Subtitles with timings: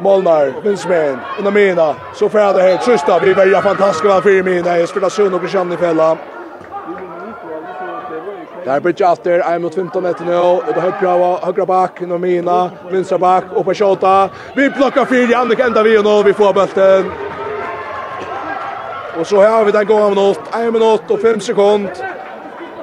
[0.00, 1.94] Molnar, Vinsmen, under mina.
[2.14, 3.18] Så får det här trösta.
[3.18, 4.78] Vi väljer fantastiska var för mina.
[4.78, 6.16] Jag spelar Sun och Kristian i fälla.
[8.64, 10.36] Där blir jag efter, I'm mot 15 meter nu.
[10.36, 12.70] Och då högra, högra back, under mina.
[12.90, 16.24] Vinstra back, uppe tjota, Vi plockar fyra, Annika ända vi och noll.
[16.24, 17.12] Vi får bulten.
[19.20, 20.40] Och så har vi den gången minut.
[20.52, 21.88] En minut och fem sekund.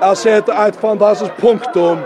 [0.00, 1.98] Jag sätter ett fantastiskt punktum.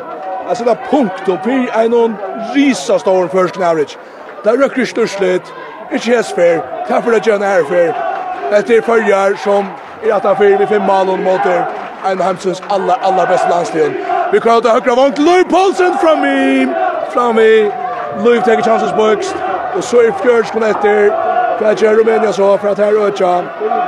[0.48, 1.36] Jag sätter punktum.
[1.44, 3.98] Fyra en risa risastorm först average.
[4.44, 5.54] Det er røkker størslet,
[5.92, 7.92] ikke hestfer, takk for det gjerne herfer.
[8.50, 9.68] Dette er følger som
[10.06, 11.62] i at han fyrer vi fem malen måter
[12.10, 13.94] en av hemsens aller, aller beste landstiden.
[14.32, 16.66] Vi kan ta høyre vant, Løy Paulsen fra mi.
[17.14, 17.50] Fra mi.
[18.24, 19.36] Løy teker chances bøkst.
[19.76, 21.12] og så er Fjørskon etter,
[21.58, 23.32] Hva gjør Rumænia så, for at her øtja,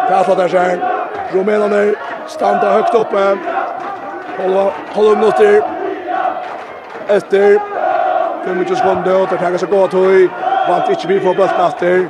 [0.08, 0.78] Hva er det her?
[1.34, 1.94] Rumænerne
[2.28, 3.38] standa høyt oppe,
[4.94, 5.60] holde minutter,
[7.10, 7.58] etter,
[8.46, 10.28] 25 sekunder, og det teker seg gå tøy,
[10.68, 12.06] vant ikke vi på bøtten etter.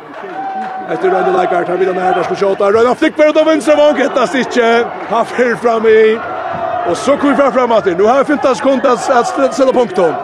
[0.92, 2.70] Etter Røyne Leikert har vi den her, der skal kjøta.
[2.74, 4.70] Røyne flikker ut av venstre vank, etter ikke.
[5.10, 5.98] Han fyrer frem i.
[6.88, 7.98] Og så kommer vi fra frem etter.
[7.98, 10.14] Nå har vi fintet sekund at sette punktum.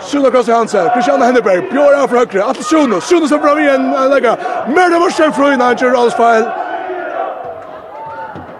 [0.00, 4.36] Suna Krasi Hansen, Christian Henneberg, Bjøra fra høyre, Atle Suna, Suna som bra igjen, legger.
[4.70, 6.44] Mer det var skjøn fra innan, gjør alles feil.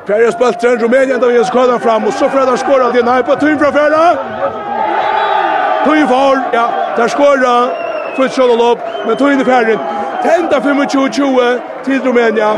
[0.08, 3.22] Fjerre spelter, Rumänien, enda vi skåder fram, og så får han skåret, det er nei
[3.22, 4.02] på tøyen fra fjerde.
[5.84, 6.66] Tøyen for, ja,
[6.96, 7.87] der skåret,
[8.18, 9.80] kvist lopp, men tog inn i ferien.
[10.22, 12.52] Tenda 25-20 til Rumænia.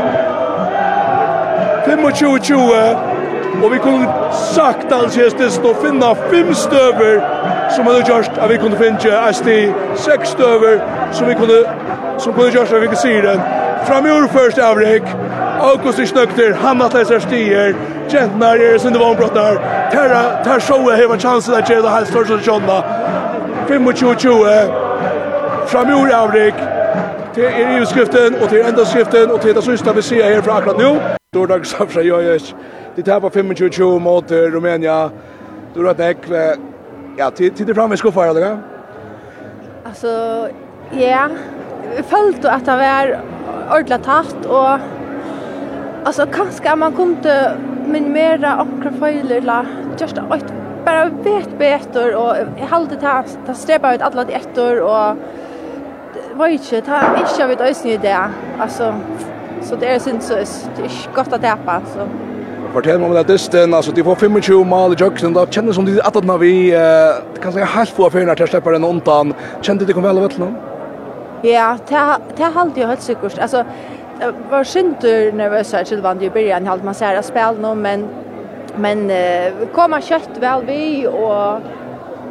[1.85, 4.07] 25-20, og vi kunne
[4.53, 7.21] sagt alls hestest og finna fem støver
[7.75, 9.49] som hadde gjort at vi kunne finne ST,
[9.95, 10.81] seks støver
[11.11, 11.59] som vi kunne,
[12.19, 13.41] som kunne gjort at vi kunne sige den.
[13.85, 15.15] Framjord først avrik,
[15.61, 17.73] August i snøkter, han at leser stier,
[18.13, 19.57] Jentnar er sin det vanbrottnar,
[19.91, 22.77] Terra, Terra Showe hever chansen at gjøre det her største kjønna.
[23.69, 24.80] 25-20,
[25.65, 26.53] Framur avrik
[27.33, 27.85] till er i
[28.43, 30.99] och till enda skriften och till det sista vi ser här från akkurat nu.
[31.33, 32.41] Då dag så för jag är
[32.95, 35.09] det tappar 25 mot Rumänien.
[35.73, 36.17] Då rätt näck
[37.17, 38.57] ja tid tid fram vi ska skuffar eller?
[39.85, 40.47] Alltså
[40.91, 41.29] ja,
[42.09, 43.19] följde att det var
[43.71, 44.79] ordentligt tatt och
[46.03, 49.65] alltså kanske man kunde minimera mera ankra eller
[49.99, 50.53] just att
[50.85, 52.35] bara vet bättre och
[52.69, 53.25] hålla det här
[53.67, 55.15] det ut alla det ettor och
[56.41, 58.17] vet ikke, det er ikke av et øyne i det.
[58.61, 58.91] Altså,
[59.61, 60.57] så det er sinnsøs.
[60.75, 62.07] Det er ikke godt å tepe, så.
[62.71, 65.87] Fortell meg om det dysten, altså de får 25 mal i jøkken, da kjenner som
[65.87, 69.33] de at når vi, eh, kan jeg helt få affærene til å slippe den ondan,
[69.61, 70.53] kjente de kom vel av vettene?
[71.43, 71.97] Ja, det
[72.45, 73.65] er alltid helt sikkert, altså,
[74.21, 77.73] det var synder nervøs her til vann i byrjan, jeg man ser å spille nå,
[77.75, 78.07] men,
[78.77, 81.67] men eh, koma kjøtt vel vi, og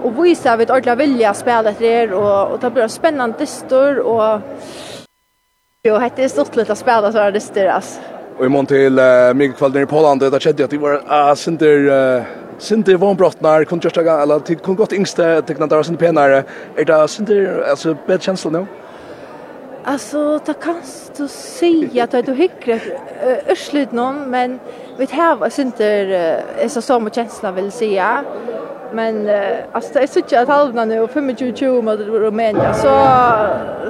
[0.05, 4.43] og vise vi et ordentlig vilja spille etter og, og det blir spennende dyster, og
[5.87, 8.03] jo, det er stort litt å spille så er dyster, altså.
[8.41, 11.33] Og i mån til uh, mig kvalden i Poland, det skjedde at de var uh,
[11.37, 15.89] sinter, uh, sinter vannbrottnar, kunne kjørsta gang, eller de kunne gått yngste tekna der var
[15.89, 16.45] sinter penare.
[16.77, 18.65] Er det sinter, altså, bedre kjensla nå?
[19.85, 20.83] Alltså, det kan
[21.17, 22.81] du säga att du hyckrar
[23.49, 24.61] urslut någon, men
[24.99, 28.25] vi har inte så som känsla vill säga.
[28.93, 29.35] Men eh
[29.73, 33.07] alltså det är så att halvna nu 25 mot Rumänien så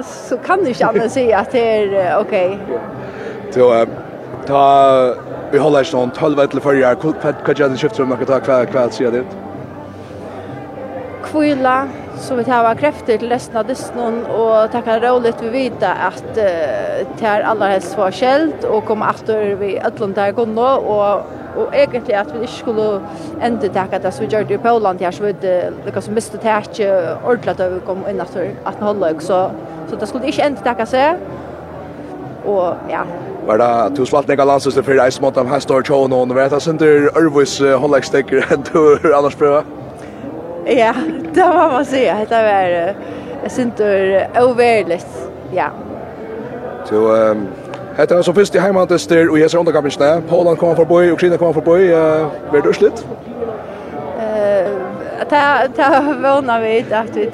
[0.03, 2.59] så kan ni inte annars säga att det är okej.
[3.51, 3.85] Så
[4.47, 5.15] ta
[5.51, 7.01] vi håller någon 12 eller förra jag
[7.45, 9.23] kan jag skifta om att ta kvar kvar så det.
[11.23, 11.87] Kvilla
[12.17, 17.25] så vi tar krafter till resten av dysten och tacka roligt vi vita att det
[17.25, 21.21] är allra helst var skällt och kom efter vi att landa gå och
[21.55, 22.87] og egentlig at vi ikke skulle
[23.43, 25.33] enda takke det som vi gjør det i Poland her, så vi
[25.87, 26.87] ikke som mistet takke
[27.25, 29.41] ordentlig at vi kom inn etter 18 halvleg, så,
[29.89, 31.21] så det skulle ikke enda takke seg,
[32.45, 33.03] og ja.
[33.45, 36.61] Var det to svaltninga landsløsene for reis mot av her står tjån og var det
[36.61, 39.65] sender Ørvois håndleggstekere enn du annars prøver?
[40.69, 40.93] Ja,
[41.35, 42.69] det må man si, det var
[43.41, 45.01] jeg sender overlig,
[45.53, 45.71] ja.
[46.85, 47.01] Så,
[47.31, 47.47] um,
[47.97, 50.21] Hetta er så fyrst i heimantester og Jesu underkampingsne.
[50.29, 51.91] Poland kom forbi, Ukraina kom forbi.
[51.91, 53.05] Uh, Vær du slitt?
[55.29, 57.29] Ta ta vånar vi att vi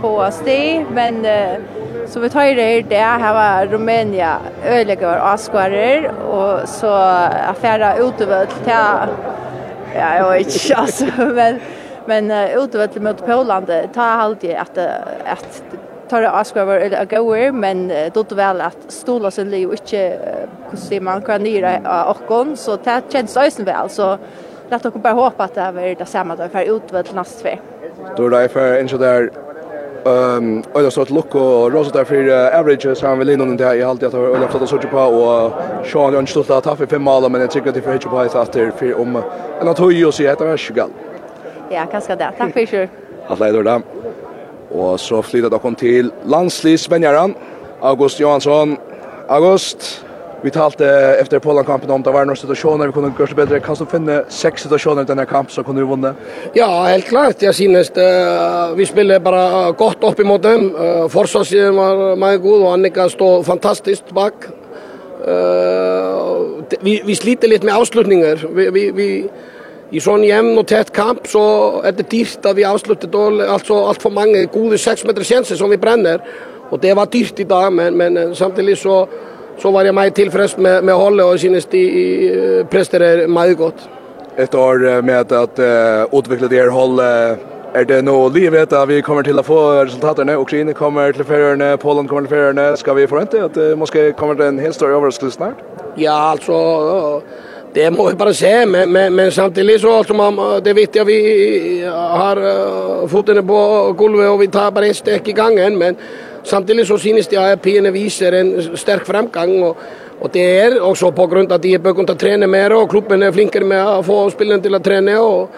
[0.00, 1.26] får sti, men
[2.10, 6.92] så vi tar det där här var Rumänien öliga askvarer och så
[7.48, 8.72] affära utöver till
[9.94, 11.60] ja jag vet inte alltså men
[12.06, 14.78] men utöver mot Polen ta halt jag att
[15.26, 15.62] att
[16.10, 20.18] tørre avskriver eller gåer, men då det väl att stola sin liv och inte
[20.70, 21.80] hur ser man, kan nyra
[22.10, 24.18] och så det känns ösen väl så
[24.70, 27.60] låt oss bara hoppas att det är det samma då för utvidet neste før.
[28.16, 29.30] Då är det för en så där
[30.04, 33.40] Ehm och det så att Lucko och Rosa där för average så han vill in
[33.40, 35.52] under det i allt jag har ölat att söka på och
[35.86, 38.20] Sean Lund stod där för fem mål men jag tycker att det för hitch på
[38.22, 39.22] efter för om
[39.60, 40.84] en att höja sig heter det 20.
[41.70, 42.30] Ja, kanske det.
[42.38, 42.88] Tack för sig.
[43.28, 43.82] Att det då.
[44.70, 47.34] Och så flyttade jag till landslivsvänjaren
[47.80, 48.76] August Johansson.
[49.28, 50.04] August,
[50.42, 50.86] vi talte
[51.20, 53.60] efter Polen-kampen om det var noen situasjoner vi kunde gjøre bättre.
[53.60, 56.14] Kan du finne sex situationer i den här kampen så kunde vi vunna?
[56.54, 57.42] Ja, helt klart.
[57.42, 60.74] Jag synes uh, vi spelade bara gott upp emot dem.
[60.74, 64.34] Uh, Forsvarssiden var mycket god och Annika stod fantastiskt bak.
[65.28, 66.40] Uh,
[66.80, 68.46] vi, vi sliter lite med avslutningar.
[68.54, 69.28] Vi, vi, vi,
[69.90, 71.44] i sånn jevn og tett kamp så
[71.84, 75.58] er det dyrt at vi avslutter dårlig, altså alt for mange gode 6 meter sjanser
[75.58, 76.22] som vi brenner.
[76.70, 79.02] Og det var dyrt i dag, men, men samtidig så,
[79.58, 81.86] så var jag mig tillfreds med, med hållet og synes de
[82.70, 83.88] prester er meget gott
[84.40, 87.38] ett år med at uh, utveckla det her holdet,
[87.74, 90.38] er det nå livet at vi kommer til å få resultaterne?
[90.38, 92.72] Ukraina kommer til ferierne, Polen kommer til ferierne.
[92.76, 95.62] Skal vi forvente at uh, måske kommer det en helt stor overraskelse snart?
[95.98, 96.56] Ja, altså...
[97.20, 100.94] Uh, Det må vi bara se, men, men, men samtidigt så alltså man, det vet
[100.94, 105.96] jag vi har uh, foten på golvet och vi tappar en stäck i gången, men
[106.44, 109.76] samtidigt så synes det att PN visar en stark framgång och
[110.20, 112.90] Och det är också på grund av att de är bökunt att träna mer och
[112.90, 115.50] klubben är flinkare med att få spelaren till att träna och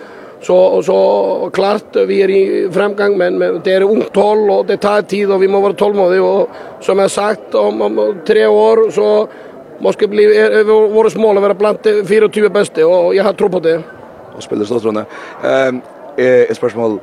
[0.42, 4.76] så så klart vi är i framgång men, men det är ungt håll och det
[4.76, 6.48] tar tid och vi måste vara tålmodiga och
[6.80, 9.28] som jag sagt om, om tre år så
[9.82, 13.60] Måske bli er, vårt mål att vara bland 24 bästa och jag har tro på
[13.60, 13.82] det.
[14.36, 15.04] Och spelar så tror jag.
[15.66, 15.82] Ehm
[16.16, 16.98] är spörsmål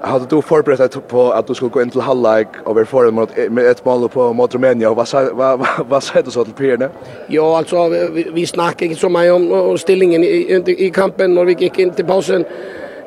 [0.00, 3.10] hade du förberett dig på att du skulle gå in till halvlek och vara före
[3.10, 6.90] mot ett mål på mot Rumänien och vad vad vad sa du så till Pierre?
[7.26, 11.44] Ja, alltså vi, vi snackar inte så mycket om, stillingen i, i, i kampen när
[11.44, 12.44] vi gick in till pausen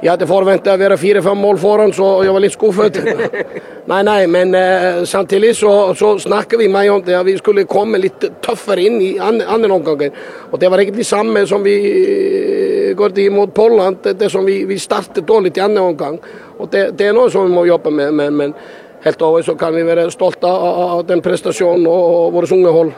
[0.02, 2.98] jag hade förväntat att vara fyra fem mål föran så jag var lite skuffad.
[3.86, 7.98] nej nej, men eh, samtidigt så så snackade vi med om det vi skulle komma
[7.98, 10.12] lite tuffare in i andra omgången.
[10.52, 14.66] Och det var riktigt samma som vi går det mot Polen det, det som vi
[14.66, 16.20] vi startade dåligt i andra omgång.
[16.58, 18.54] Och det det är något som vi måste jobba med men men
[19.02, 22.92] helt över så kan vi vara stolta av den prestationen och, och våra unga håll.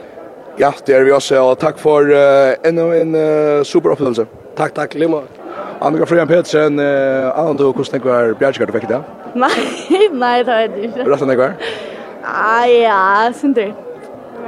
[0.58, 1.42] Ja, det är vi också.
[1.42, 4.26] Och tack för uh, ännu en uh, superupplevelse.
[4.56, 4.96] Tack, tack.
[4.96, 5.22] Limo.
[5.82, 9.02] Annika Frian Petersen, eh, annan du, hvordan tenker du er bjergskart du fikk det?
[9.36, 9.52] Nei,
[10.24, 11.12] nei, det vet jeg ikke.
[11.12, 11.70] Resten tenker du?
[12.28, 13.04] Ah, ja,
[13.36, 13.76] synder.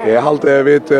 [0.07, 0.91] Jeg halte, jeg vet,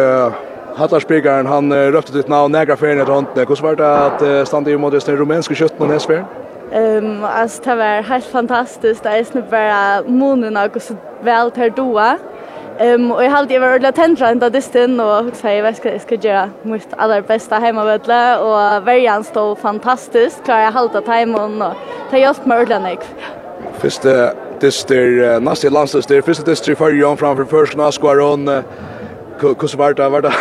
[0.80, 3.48] Hattarspikaren, han uh, røpte ditt navn negra ferien etter hånden.
[3.48, 6.28] Hvordan var det at uh, stande i mot den rumenske kjøtten og nesferien?
[6.70, 9.04] Um, altså, det var helt fantastisk.
[9.04, 10.96] Det er snitt bare munnen og så
[11.26, 12.14] vel til doa.
[12.80, 16.16] Ehm och jag hade ju varit latentra ända distin och så jag vet jag ska
[16.16, 20.44] göra mitt allra bästa hemma hemmavödle och värjan stod fantastiskt.
[20.46, 21.74] Klarar jag halta timon och
[22.10, 23.16] ta hjälp med ordlandet.
[23.80, 28.48] Första dyster, nästa landstyster, första dyster för Jon framför första skvaron
[29.42, 30.34] hur var det var det.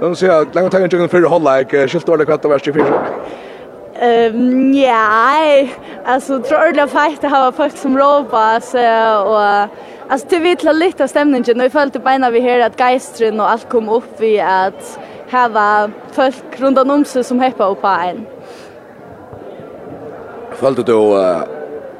[0.00, 3.06] De säger att långt tagit en för hålla jag skilt ordet kvatt värst i fyra.
[4.00, 5.68] Ehm ja,
[6.04, 8.78] alltså tror jag faktiskt det har folk som ropar så
[9.32, 9.68] och
[10.08, 13.68] Alltså det vill lite av stämningen och följde beina vi här att geistren och allt
[13.68, 14.98] kom upp vi att
[15.28, 18.26] här var folk runt om sig som heppa upp på en.
[20.52, 21.42] Följde du uh,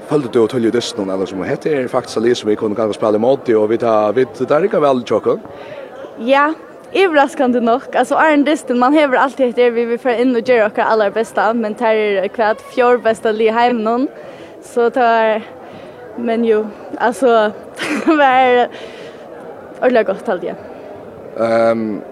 [0.08, 2.98] följde du till just någon eller som heter är faktiskt Alice som vi kunde kanske
[2.98, 5.38] spela emot och vi tar vi där gick väl chocka.
[6.18, 6.54] Ja,
[6.92, 7.82] överraskande nog.
[7.96, 11.10] Alltså Arne Distant, man hever alltid det vi vi för in och gör och allra
[11.10, 14.08] bästa, men tar är kvart fjord bästa li hem någon.
[14.62, 15.42] Så tar
[16.18, 16.66] Men jo,
[16.98, 17.50] altså,
[18.06, 18.68] det var
[19.80, 20.54] ordentlig godt alt, ja.
[21.36, 22.02] Um,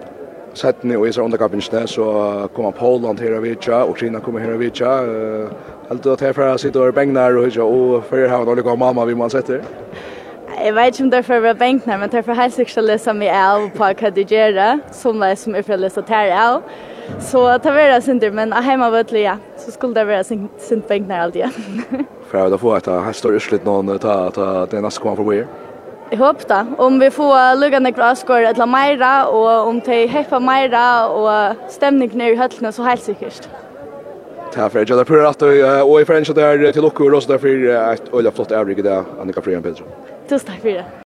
[0.53, 2.03] Sættene og Isra underkappingsene, så
[2.53, 5.01] kommer Poland her og vidtja, Kina kommer her og vidtja.
[5.03, 5.49] Uh,
[5.89, 9.13] Helt at herfra sitter og bengnar og vidtja, og fyrir har olika av mamma vi
[9.13, 9.61] man setter.
[10.63, 12.61] Jeg vet ikke om det er for å være bengnar, men det er for helst
[12.63, 14.57] ikke å lese meg av på hva du gjør,
[14.95, 16.63] som det er som er for å lese tær av.
[17.19, 20.23] Så ta vera synder, men a heima vötli, ja, så skulle det vera
[20.57, 21.49] syndbänknar alltid, ja.
[22.29, 25.45] För jag få ett här större slut någon ta, ta det nästa kommer förbi.
[26.09, 26.65] Jeg håper det.
[26.77, 32.21] Om vi får lugga några avskor eller mera och om de heppar mera och stämningen
[32.21, 33.47] är i höllna så helt sikkert.
[34.53, 34.89] Tack för det.
[34.89, 38.31] Jag tror att och i föreningen där till Locke och Rosa där för et öliga
[38.31, 39.87] flott övrig där Annika Frian Pettersson.
[40.29, 40.85] Tusen takk för det.